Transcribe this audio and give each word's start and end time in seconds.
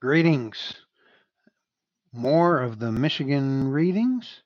Greetings. 0.00 0.76
More 2.10 2.62
of 2.62 2.78
the 2.78 2.90
Michigan 2.90 3.68
readings 3.68 4.40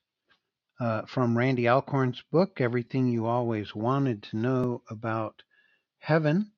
uh, 0.81 1.03
from 1.03 1.39
Randy 1.39 1.69
Alcorn's 1.69 2.21
book, 2.33 2.61
Everything 2.61 3.07
You 3.07 3.27
Always 3.27 3.73
Wanted 3.73 4.25
to 4.25 4.37
Know 4.37 4.83
About 4.91 5.45
Heaven. 6.01 6.51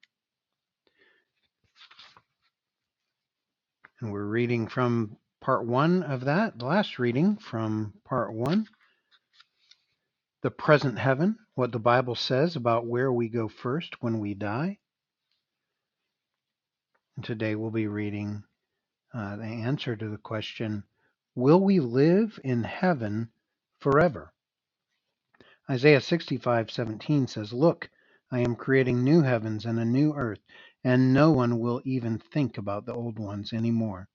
And 4.01 4.13
we're 4.13 4.25
reading 4.25 4.67
from 4.67 5.19
part 5.43 5.67
one 5.67 6.03
of 6.03 6.25
that, 6.25 6.59
the 6.59 6.65
last 6.65 6.99
reading 6.99 7.37
from 7.37 7.93
part 8.07 8.33
one, 8.33 8.67
The 10.43 10.51
Present 10.51 10.99
Heaven, 10.99 11.37
what 11.55 11.71
the 11.71 11.79
Bible 11.79 12.15
says 12.15 12.57
about 12.57 12.87
where 12.87 13.13
we 13.13 13.29
go 13.29 13.47
first 13.47 14.03
when 14.03 14.21
we 14.21 14.33
die. 14.33 14.79
And 17.17 17.27
today 17.27 17.57
we'll 17.57 17.71
be 17.71 17.89
reading 17.89 18.43
uh, 19.15 19.37
the 19.37 19.45
answer 19.45 19.97
to 19.97 20.09
the 20.09 20.19
question 20.19 20.85
Will 21.35 21.61
we 21.61 21.81
live 21.81 22.41
in 22.45 22.65
heaven 22.65 23.31
forever? 23.81 24.33
Isaiah 25.71 26.01
65:17 26.01 27.29
says, 27.29 27.53
Look, 27.53 27.91
I 28.31 28.41
am 28.41 28.57
creating 28.57 29.03
new 29.03 29.23
heavens 29.23 29.67
and 29.67 29.79
a 29.81 29.85
new 29.85 30.15
earth, 30.15 30.41
and 30.85 31.13
no 31.13 31.33
one 31.33 31.59
will 31.59 31.83
even 31.85 32.19
think 32.19 32.59
about 32.59 32.87
the 32.87 32.95
old 32.95 33.19
ones 33.19 33.53
anymore. 33.53 34.09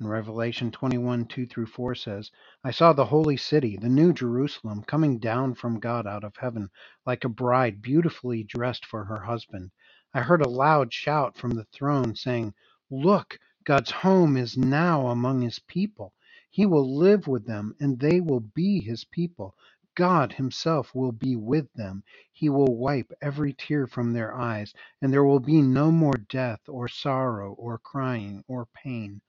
And 0.00 0.10
Revelation 0.10 0.70
21 0.72 1.26
2 1.26 1.46
through 1.46 1.66
4 1.66 1.94
says, 1.94 2.30
I 2.64 2.72
saw 2.72 2.92
the 2.92 3.04
holy 3.06 3.36
city, 3.36 3.76
the 3.76 3.88
new 3.88 4.12
Jerusalem, 4.12 4.82
coming 4.82 5.18
down 5.18 5.54
from 5.54 5.80
God 5.80 6.06
out 6.06 6.24
of 6.24 6.36
heaven, 6.36 6.70
like 7.06 7.24
a 7.24 7.28
bride 7.28 7.80
beautifully 7.82 8.42
dressed 8.42 8.84
for 8.84 9.04
her 9.04 9.20
husband. 9.20 9.70
I 10.12 10.22
heard 10.22 10.42
a 10.42 10.48
loud 10.48 10.92
shout 10.92 11.36
from 11.36 11.52
the 11.52 11.66
throne 11.66 12.16
saying, 12.16 12.54
Look, 12.90 13.38
God's 13.64 13.90
home 13.92 14.36
is 14.36 14.56
now 14.58 15.08
among 15.08 15.42
his 15.42 15.60
people. 15.60 16.14
He 16.50 16.66
will 16.66 16.96
live 16.96 17.28
with 17.28 17.46
them, 17.46 17.76
and 17.80 18.00
they 18.00 18.20
will 18.20 18.40
be 18.40 18.80
his 18.80 19.04
people. 19.04 19.54
God 19.96 20.32
himself 20.34 20.94
will 20.94 21.12
be 21.12 21.36
with 21.36 21.72
them. 21.74 22.04
He 22.32 22.48
will 22.50 22.76
wipe 22.76 23.12
every 23.22 23.54
tear 23.54 23.86
from 23.86 24.12
their 24.12 24.34
eyes, 24.34 24.74
and 25.02 25.12
there 25.12 25.24
will 25.24 25.40
be 25.40 25.62
no 25.62 25.92
more 25.92 26.14
death, 26.30 26.60
or 26.68 26.88
sorrow, 26.88 27.52
or 27.54 27.78
crying, 27.78 28.44
or 28.48 28.66
pain. 28.74 29.20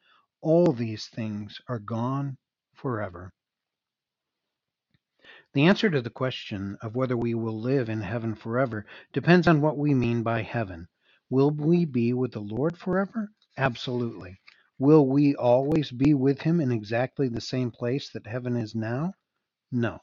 All 0.41 0.73
these 0.73 1.07
things 1.07 1.61
are 1.67 1.79
gone 1.79 2.37
forever. 2.75 3.33
The 5.53 5.63
answer 5.65 5.89
to 5.89 6.01
the 6.01 6.11
question 6.11 6.77
of 6.81 6.95
whether 6.95 7.17
we 7.17 7.33
will 7.33 7.59
live 7.59 7.89
in 7.89 8.01
heaven 8.01 8.35
forever 8.35 8.85
depends 9.13 9.47
on 9.47 9.61
what 9.61 9.77
we 9.77 9.93
mean 9.95 10.23
by 10.23 10.43
heaven. 10.43 10.87
Will 11.29 11.51
we 11.51 11.85
be 11.85 12.13
with 12.13 12.33
the 12.33 12.39
Lord 12.41 12.77
forever? 12.77 13.31
Absolutely. 13.57 14.39
Will 14.79 15.07
we 15.07 15.35
always 15.35 15.91
be 15.91 16.13
with 16.13 16.41
him 16.41 16.59
in 16.59 16.71
exactly 16.71 17.27
the 17.27 17.41
same 17.41 17.71
place 17.71 18.09
that 18.09 18.27
heaven 18.27 18.55
is 18.57 18.73
now? 18.75 19.13
No. 19.71 19.99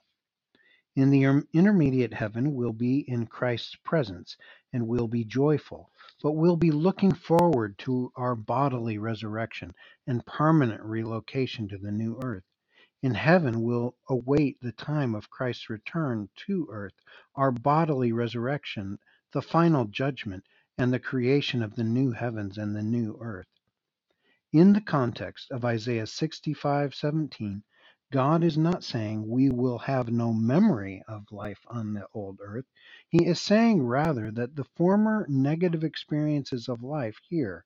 In 0.97 1.11
the 1.11 1.25
intermediate 1.55 2.15
heaven, 2.15 2.55
we'll 2.55 2.73
be 2.75 3.01
in 3.09 3.27
Christ's 3.27 3.77
presence 3.77 4.37
and 4.73 4.87
we'll 4.89 5.09
be 5.09 5.25
joyful, 5.25 5.91
but 6.23 6.33
we'll 6.33 6.57
be 6.57 6.71
looking 6.71 7.13
forward 7.13 7.79
to 7.79 8.13
our 8.17 8.37
bodily 8.37 8.99
resurrection 8.99 9.75
and 10.07 10.27
permanent 10.27 10.83
relocation 10.83 11.69
to 11.69 11.79
the 11.79 11.93
new 11.93 12.19
earth. 12.23 12.45
In 13.03 13.15
heaven, 13.15 13.63
we'll 13.63 13.97
await 14.11 14.61
the 14.61 14.73
time 14.73 15.15
of 15.15 15.31
Christ's 15.31 15.71
return 15.71 16.29
to 16.47 16.69
earth, 16.71 16.95
our 17.37 17.53
bodily 17.53 18.13
resurrection, 18.13 18.99
the 19.33 19.43
final 19.43 19.87
judgment, 19.87 20.45
and 20.79 20.93
the 20.93 21.01
creation 21.01 21.63
of 21.63 21.77
the 21.77 21.85
new 21.85 22.13
heavens 22.13 22.59
and 22.59 22.77
the 22.77 22.83
new 22.83 23.19
earth. 23.21 23.47
In 24.53 24.73
the 24.73 24.81
context 24.81 25.51
of 25.53 25.65
Isaiah 25.65 26.07
65:17, 26.07 27.63
God 28.13 28.43
is 28.43 28.59
not 28.59 28.83
saying 28.83 29.29
we 29.29 29.51
will 29.51 29.79
have 29.79 30.11
no 30.11 30.33
memory 30.33 31.05
of 31.07 31.31
life 31.31 31.61
on 31.69 31.95
the 31.95 32.07
old 32.15 32.41
earth. 32.43 32.67
He 33.11 33.27
is 33.27 33.41
saying 33.41 33.85
rather 33.85 34.33
that 34.33 34.57
the 34.57 34.65
former 34.77 35.27
negative 35.29 35.85
experiences 35.85 36.69
of 36.69 36.83
life 36.83 37.19
here 37.29 37.65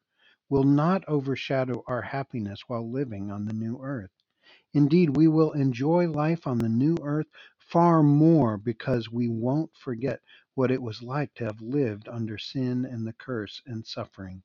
will 0.51 0.65
not 0.65 1.05
overshadow 1.09 1.83
our 1.87 2.03
happiness 2.03 2.63
while 2.69 2.91
living 2.91 3.31
on 3.31 3.47
the 3.47 3.55
new 3.55 3.79
earth. 3.83 4.11
Indeed, 4.75 5.17
we 5.17 5.29
will 5.29 5.53
enjoy 5.53 6.09
life 6.11 6.47
on 6.47 6.59
the 6.59 6.69
new 6.69 6.97
earth 7.03 7.29
far 7.75 8.05
more 8.05 8.57
because 8.57 9.11
we 9.11 9.27
won't 9.29 9.77
forget 9.77 10.21
what 10.55 10.71
it 10.71 10.81
was 10.81 11.03
like 11.03 11.35
to 11.35 11.45
have 11.45 11.61
lived 11.61 12.09
under 12.09 12.39
sin 12.39 12.85
and 12.85 13.05
the 13.05 13.13
curse 13.15 13.61
and 13.67 13.85
suffering. 13.85 14.41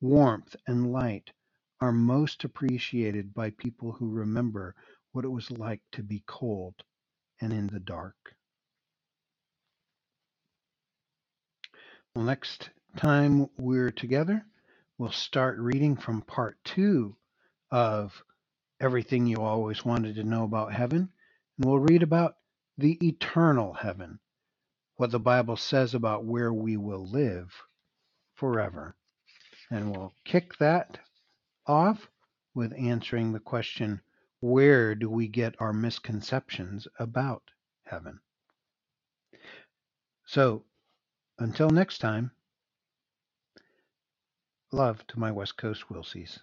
Warmth 0.00 0.54
and 0.68 0.92
light 0.92 1.32
are 1.80 1.90
most 1.90 2.44
appreciated 2.44 3.34
by 3.34 3.50
people 3.50 3.90
who 3.90 4.08
remember 4.08 4.72
what 5.10 5.24
it 5.24 5.30
was 5.30 5.50
like 5.50 5.80
to 5.90 6.04
be 6.04 6.22
cold 6.28 6.76
and 7.40 7.52
in 7.52 7.66
the 7.66 7.80
dark. 7.80 8.14
Well, 12.14 12.24
next 12.24 12.70
time 12.96 13.48
we're 13.58 13.90
together, 13.90 14.46
we'll 14.96 15.10
start 15.10 15.58
reading 15.58 15.96
from 15.96 16.22
part 16.22 16.56
two 16.64 17.16
of 17.72 18.22
Everything 18.80 19.26
You 19.26 19.38
Always 19.38 19.84
Wanted 19.84 20.14
to 20.14 20.22
Know 20.22 20.44
About 20.44 20.72
Heaven, 20.72 21.10
and 21.58 21.66
we'll 21.66 21.80
read 21.80 22.04
about 22.04 22.36
the 22.76 23.06
eternal 23.06 23.72
heaven, 23.72 24.18
what 24.96 25.10
the 25.10 25.20
Bible 25.20 25.56
says 25.56 25.94
about 25.94 26.24
where 26.24 26.52
we 26.52 26.76
will 26.76 27.06
live 27.06 27.52
forever. 28.34 28.96
And 29.70 29.90
we'll 29.90 30.14
kick 30.24 30.58
that 30.58 30.98
off 31.66 32.08
with 32.54 32.72
answering 32.74 33.32
the 33.32 33.40
question 33.40 34.00
where 34.40 34.94
do 34.94 35.08
we 35.08 35.26
get 35.26 35.54
our 35.58 35.72
misconceptions 35.72 36.86
about 36.98 37.42
heaven? 37.84 38.20
So, 40.26 40.64
until 41.38 41.70
next 41.70 41.98
time, 41.98 42.30
love 44.70 45.06
to 45.08 45.18
my 45.18 45.32
West 45.32 45.56
Coast 45.56 45.84
Wilsies. 45.88 46.40